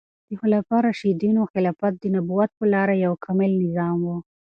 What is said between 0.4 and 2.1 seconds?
خلفای راشدینو خلافت د